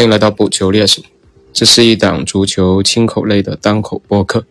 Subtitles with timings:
[0.00, 1.02] 欢迎来到补球猎手，
[1.52, 4.46] 这是一档足球轻口类的单口播客，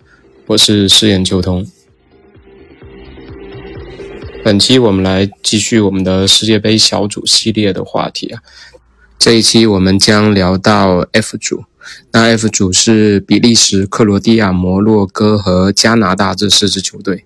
[0.45, 1.65] 我是饰演球童。
[4.43, 8.43] 本期我们来继续我们的世界杯小组系列的话题啊，
[9.17, 11.63] 这一期我们将聊到 F 组，
[12.11, 17.25] 那 F 组是比利时、克罗地亚、摩洛哥和加拿大这四支球队。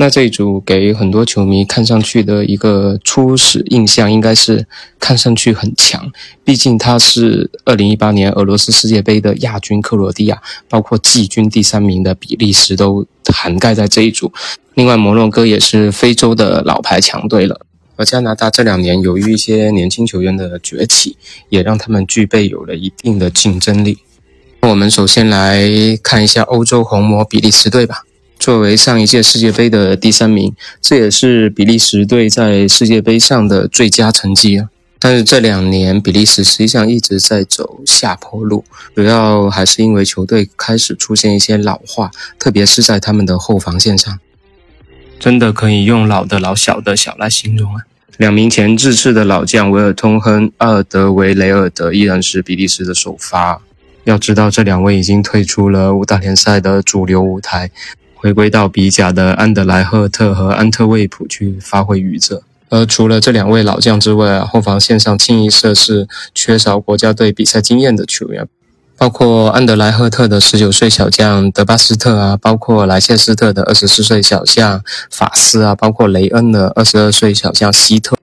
[0.00, 4.64] 那这一组给很多球迷看上去的一个初始印象，应该是
[5.00, 6.12] 看上去很强。
[6.44, 14.32] 毕竟他是二零一八年俄罗斯世界杯的亚军克罗地亚，包括季军第三名的比利时都涵盖在这一组。
[14.74, 17.62] 另外，摩洛哥也是非洲的老牌强队了。
[17.96, 21.16] 而加拿大这两年由于一些年轻球员的崛起，
[21.48, 23.98] 也让他们具备有了一定的竞争力。
[24.62, 25.68] 我们首先来
[26.00, 28.04] 看一下欧洲红魔比利时队吧。
[28.38, 34.68] 作为上一届世界杯的第三名，这也是比利时队在世界杯上的最佳成绩啊。
[35.00, 38.64] 但是这两年比利时实际上一直在走下坡路，
[38.94, 44.18] 主要还是因为球队开始出现一些老化，特别是在他们的后防线上，
[45.18, 47.82] 真的可以用老的老小的小来形容啊。
[48.16, 53.60] 两名前智次的老将维尔通亨阿尔德维雷尔德依然是比利时的首发。
[54.04, 57.70] 要知道，这两位已经退出了五大联赛的主流舞台。
[58.20, 62.42] 回归到比甲的安德莱赫特和安特卫普去发挥余热。
[62.68, 68.46] 而除了这两位老将之外啊，后防线上清一色是缺少国家队比赛经验的球员，
[68.98, 78.18] 包括安德莱赫特的十九岁小将德巴斯特啊，包括莱切斯特的二十四岁小将法斯啊，包括雷恩的二十二岁小将希特。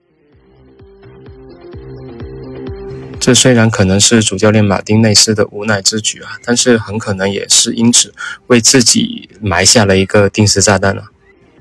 [3.26, 8.14] 这虽然可能是主教练马丁内斯的无奈之举啊，但是很可能也是因此
[8.46, 11.06] 为自己埋下了一个定时炸弹了。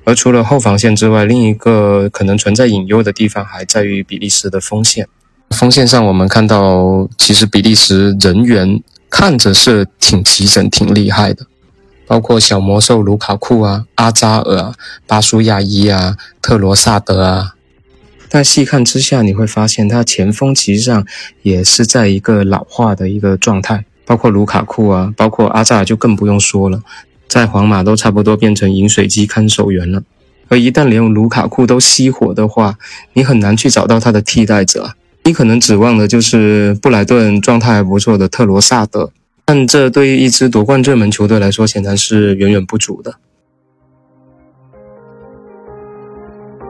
[0.05, 5.09] 而除了后防线之外，另一个可能存在隐忧的地方还在于比利时的锋线。
[5.53, 11.47] 锋线上，我们看到其实比利时人员看着是挺齐整、挺厉害的，
[12.07, 14.75] 包括小魔兽卢卡库啊、阿扎尔啊、
[15.07, 17.53] 巴舒亚伊啊、特罗萨德啊。
[18.35, 21.07] 但细看之下，你会发现他前锋其实上
[21.43, 26.83] 也是在一个老化的一个状态，包括卢卡库啊，包括阿扎尔就更不用说了，
[27.29, 30.03] 在皇马都差不多变成饮水机看守员了。
[30.49, 32.77] 而一旦连卢卡库都熄火的话，
[33.13, 34.95] 你很难去找到他的替代者。
[35.23, 39.13] 你可能指望的就是布莱顿状态还不错的特罗萨德，
[39.45, 43.15] 但这对于一支夺冠热门球队来说，显然是远远不足的。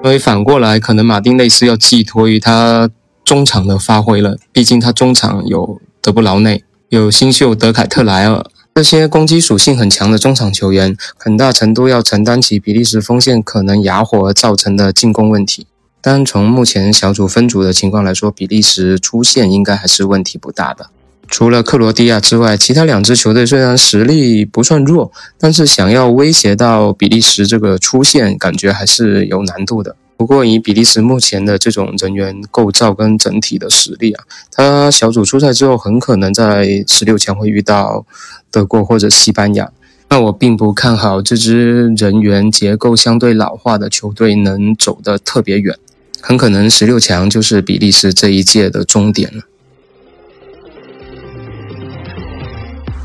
[0.05, 2.91] 所以反过来，可能马丁内斯要寄托于他
[3.25, 4.37] 中场的发挥了。
[4.53, 8.45] 毕竟他中场有德布劳内，有新秀德凯特莱尔
[8.75, 15.67] 这些攻击属性很强的中场球员，很大程度要承担起比利时锋线可能哑火而造成的进攻问题。
[16.03, 20.91] 但从目前小组分组的情况来说，比利时出线应该还是问题不大的。
[21.29, 29.97] 除了克罗地亚之外，其他两支球队虽然实力不算弱，但是想要威胁到比利时这个出线，感觉还是有难度的。
[30.17, 38.07] 不过，以比利时目前的这种人员构造跟整体的实力啊，他小组出赛之后，很可能在十六强会遇到
[38.51, 39.69] 德国或者西班牙。
[40.09, 45.77] 那我并不看好这支人员结构相对老化的球队能走得特别远，
[46.21, 49.43] 很可能十六强就是比利时这一届的终点了。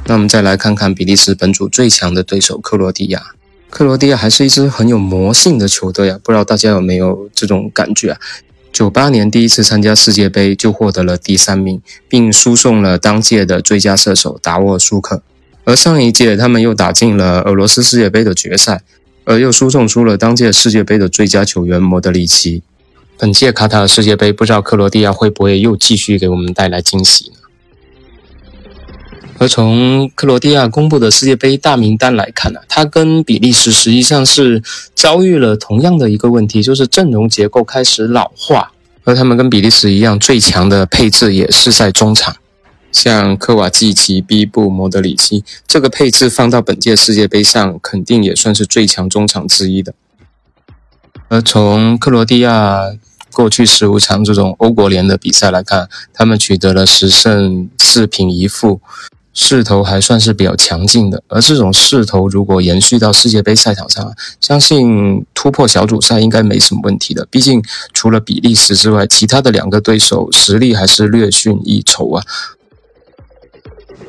[0.09, 3.28] 那我们再来看看比利时本组最强的对手克罗地亚。
[3.70, 8.20] 克罗地亚还是一支很有魔性的球队啊，不知道大家有没有这种感觉啊？
[8.74, 15.22] 九八年第一次参加世界杯就获得了第三名，并输送了当届的最佳射手达沃舒克。
[15.64, 18.81] 而上一届他们又打进了俄罗斯世界杯的决赛，
[19.26, 22.64] 而又输送出了当届世界杯的最佳球员莫德里奇。
[23.20, 27.39] 本届卡塔尔世界杯，不知道克罗地亚会不会又继续给我们带来惊喜呢？
[29.40, 34.62] 而从克罗地亚公布的世界杯大名单来看呢，它跟比利时实际上是
[34.94, 38.74] 遭遇了同样的一个问题，就是阵容结构开始老化。
[39.06, 42.36] 而他们跟比利时一样，最强的配置也是在中场，
[42.91, 49.94] 像科瓦季奇、B 布、莫德里奇这个配置放到本届世界杯上，肯定也算是最强中场之一的。
[51.30, 52.82] 而从克罗地亚
[53.32, 58.82] 过去十五场这种欧国联的比赛来看，他们取得了十胜四平一负。
[59.34, 64.11] 势头还算是比较强劲的，而这种势头如果延续到世界杯赛场上，
[64.41, 67.26] 相信突破小组赛应该没什么问题的。
[67.29, 72.23] 毕竟除了比利时之外，其他的两个对手实力还是略逊一筹啊。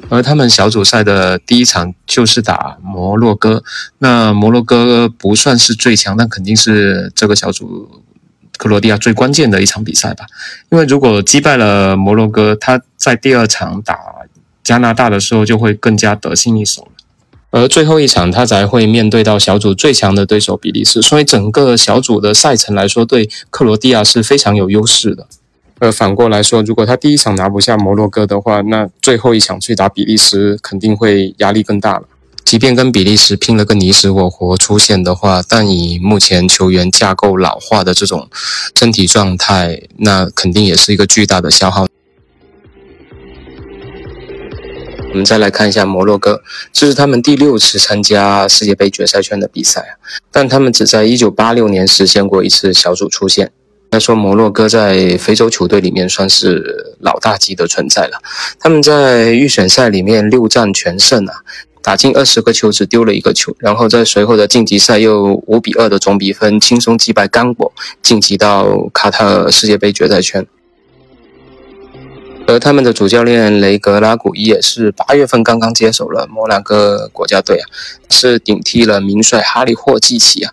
[0.09, 3.63] 而他们小组赛的第一场就是打摩洛哥，
[3.99, 8.03] 那摩洛哥不算是最强，但肯定是这个小组
[8.57, 10.27] 克罗地亚最关键的一场比赛吧。
[10.71, 13.97] 因为如果击败了摩洛哥，他在第二场打
[14.63, 16.89] 加拿大的时候就会更加得心应手了。
[17.53, 25.27] 而最后一场他才会面对到小组最强的对手比利时，所以整个小组的赛程来说，对克罗地亚是非常有优势的。
[25.81, 32.03] 而反过来说，如果他第一场拿不下摩洛哥的话，那最后一场去打比利时肯定会压力更大了。
[32.45, 38.29] 即便跟比利时拼了个你死我活出线的话，但以目前球员架构老化的这种
[38.77, 41.87] 身体状态，那肯定也是一个巨大的消耗。
[45.13, 46.41] 我们再来看一下摩洛哥，
[46.73, 49.93] 这是他们第六次参加世界杯决赛圈的比赛啊，
[50.31, 53.51] 但他们只在一九八六年实现过一次小组出线。
[53.91, 58.23] 那说摩洛哥在非洲球队里面算是老大级的存在了。
[58.61, 61.35] 他们在预选赛里面六战全胜啊，
[61.83, 70.47] 打进二十个球只丢了一个球，然后在随后的晋级赛又五比二的总比分轻松击败刚果，晋级到卡塔尔世界杯决赛圈。
[72.51, 77.65] 而他们的主教练雷格拉古伊也是八月份刚刚接手了摩纳哥国家队啊，
[78.11, 80.53] 是顶替了名帅哈里霍季奇啊。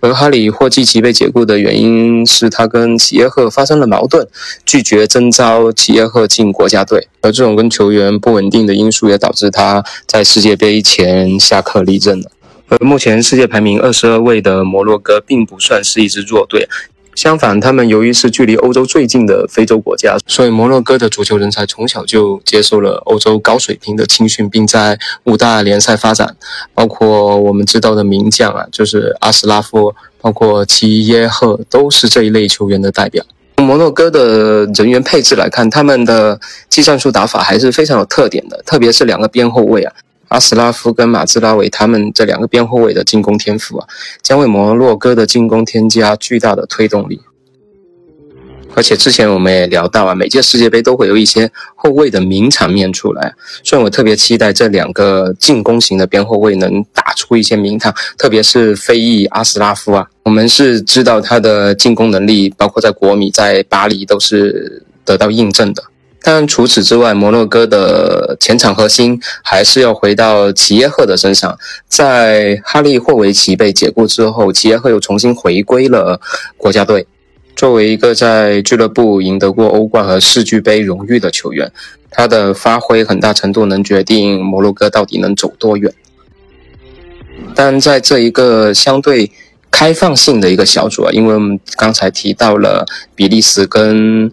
[0.00, 4.26] 而哈里霍季奇被解雇的原因是他跟齐耶赫发生了矛盾，
[4.64, 7.08] 拒绝征召齐耶赫进国家队。
[7.20, 12.30] 而这种跟球员不稳定的因素也导致他在世界杯前下课离任了。
[12.68, 16.66] 而目前世界排名二十二位的摩洛哥并不算是一支弱队。
[17.14, 26.36] 相反，他们由于是距离欧洲最近的非洲国家，所以摩洛哥的足球人才从小就接受了欧洲高水平的青训，并在五大联赛发展。
[26.74, 33.24] 包括我们知道的名将啊，就是阿斯拉夫，包括齐耶赫，都是这一类球员的代表。
[33.56, 39.92] 从摩洛哥的人员配置来看，他们的技战术打法还是非常有特点的，特别是两个边后卫啊。
[40.34, 43.86] 阿斯拉夫跟马兹拉维他们这两个边后卫的进攻天赋啊，
[44.20, 47.20] 将为摩洛哥的进攻添加巨大的推动力。
[48.74, 53.32] 而且之前我们也聊到啊，每届世界杯都会有一些后卫的名场面出来，
[53.62, 65.84] 所以我特别期待这两个进攻型的边后卫能打出一些名堂，特别是非裔阿斯拉夫啊，我们是知道他的进攻能力，包括在国米、在巴黎都是得到印证的。
[66.26, 71.58] 但除此之外，摩洛哥的前场核心还是要回到齐耶赫的身上。
[71.86, 76.18] 在哈利霍维奇被解雇之后，齐耶赫又重新回归了
[76.56, 77.06] 国家队。
[77.54, 81.70] 作为一个在俱乐部赢得过欧冠和世俱杯荣誉的球员，
[82.10, 85.92] 他的发挥很大程度能决定摩洛哥到底能走多远。
[87.54, 89.30] 但在这一个相对
[89.70, 94.32] 开放性的一个小组啊，因为我们刚才提到了比利时跟。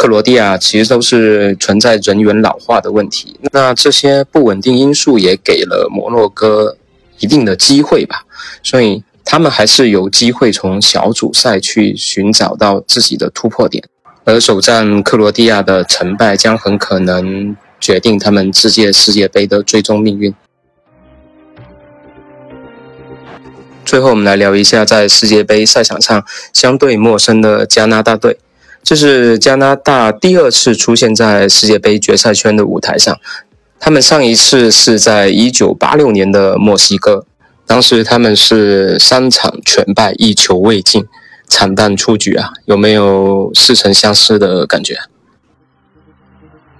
[0.00, 6.74] 克罗地亚其实都是存在人员老化的问题，那这些不稳定因素也给了摩洛哥
[7.18, 8.24] 一定的机会吧，
[8.62, 13.84] 所以他们还是有机会从小组赛去寻找到自己的突破点，
[14.24, 20.34] 而首战克罗地亚的成败将很可能决定他们这届世界杯的最终命运。
[23.84, 26.24] 最后，我们来聊一下在世界杯赛场上
[26.54, 28.38] 相对陌生的加拿大队。
[28.82, 33.16] 这是加拿大第二次出现在世界杯决赛圈的舞台上，
[33.78, 37.24] 他们上一次是在一九八六年的墨西哥，
[37.66, 41.04] 当时他们是三场全败，一球未进，
[41.46, 42.50] 惨淡出局啊！
[42.64, 44.98] 有没有似曾相识的感觉？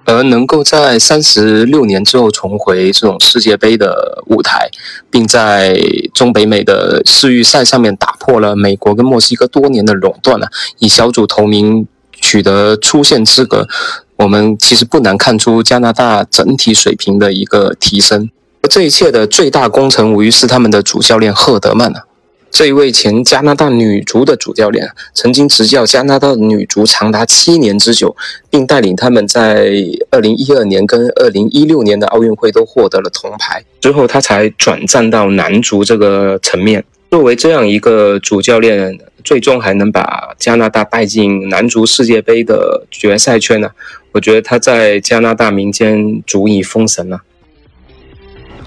[0.07, 4.69] 而能够在三十六年之后重回这种世界杯的舞台，
[5.09, 5.79] 并在
[6.13, 10.49] 中北美的世预赛上面打破了美国跟墨西哥多年的垄断啊，
[10.81, 11.87] 以小组头名
[12.31, 13.67] 取得出线资格，
[14.15, 18.31] 我们其实不难看出加拿大整体水平的一个提升。
[18.63, 22.05] 而这一切的最大功臣，无疑是他们的主教练赫德曼啊。
[22.53, 28.15] 这一位前加拿大女足的主教练，曾经执教加拿大女足长达七年之久，
[28.49, 29.73] 并带领他们在
[30.13, 33.65] 二零一二年跟二零一六年的奥运会都获得了铜牌。
[33.81, 36.85] 之后，他才转战到男足这个层面。
[37.11, 43.69] 作为这样一个主教练，最终还能把加拿大带进男足世界杯的决赛圈呢？
[44.12, 47.23] 我觉得他在加拿大民间足以封神了。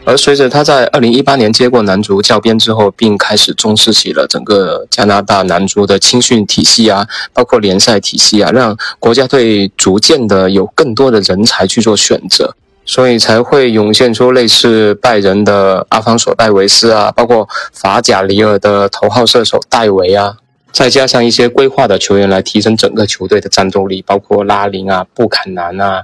[0.05, 12.53] 而随着他在二零一八年接过男足教鞭之后，并开始重视起了整个加拿大男足的青训体系啊，包括联赛体系啊，让国家队逐渐的有更多的人才去做选择，
[12.85, 20.37] 所以才会涌现出类似拜仁的阿方索·戴维斯啊，包括法甲里尔的头号射手戴维啊，
[20.71, 26.03] 再加上一些规划的球员来提升整个球队的战斗力，包括拉林啊、布坎南啊。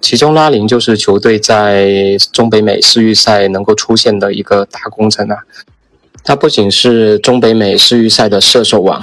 [0.00, 5.38] 其中拉林就是球队在中北美世预赛能够出现的一个大功臣啊！
[6.22, 9.02] 他不仅是中北美世预赛的射手王，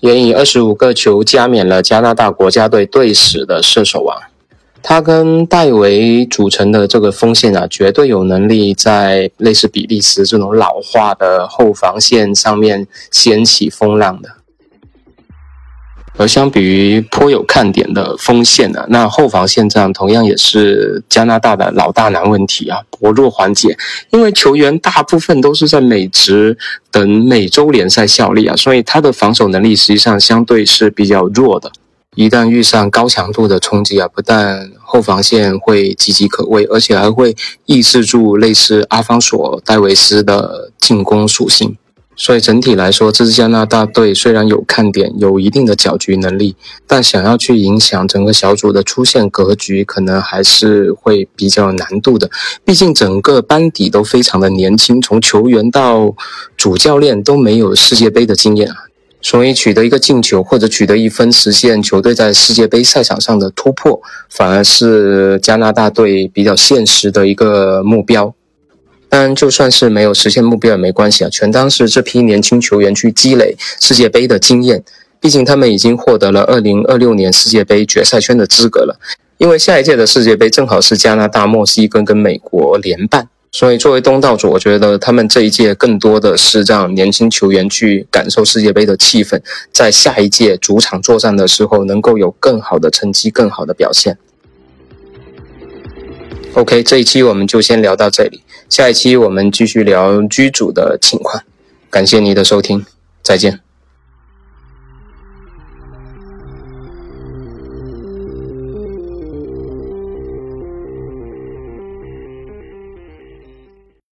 [0.00, 4.18] 也以二十五个球加冕了加拿大国家队队史的射手王。
[4.86, 14.28] 他跟戴维组成的这个锋线啊，绝对有能力在类似比利时这种老化的后防线上面掀起风浪的。
[16.18, 23.76] 而相比于颇有看点的锋线呢，那后防线上同样也是加拿大的老大难问题啊，薄弱环节。
[24.10, 26.58] 因为球员大部分都是在美职
[26.92, 31.72] 等美洲联赛效力啊，所以他的防守能力实际上相对是比较弱的。
[32.14, 37.34] 一旦遇上高强度的冲击啊，不但后防线会岌岌可危，而且还会
[37.66, 41.76] 抑制住类似阿方索·戴维斯的进攻属性。
[42.16, 46.54] 所以整体来说，这支加拿大队虽然有看点，有一定的搅局能力，
[46.86, 52.30] 但想要去影响整个小组的出线格局，可能还是会比较有难度的。
[52.64, 56.14] 毕竟整个班底都非常的年轻，从球员到
[56.56, 58.76] 主教练都没有世界杯的经验啊。
[59.24, 68.34] 所以取得一个进球或者取得一分，实现球队在世界杯赛场上的突破，反而是加拿大队比较现实的一个目标。
[69.08, 74.84] 但就算是没有实现目标也没关系啊，全当是这批年轻球员去积累世界杯的经验。
[75.20, 79.00] 毕竟他们已经获得了2026年世界杯决赛圈的资格了。
[79.38, 94.18] 因为下一届的世界杯正好是加拿大、墨西哥跟美国联办，所以作为东道主，我觉得他们这一届更多的是让年轻球员去感受世界杯的气氛，在下一届主场作战的时候能够有更好的成绩、更好的表现。
[96.54, 98.42] OK，这一期我们就先聊到这里。
[98.68, 101.44] 下一期我们继续聊居主的情况。
[101.88, 102.84] 感谢你的收听，
[103.22, 103.60] 再见。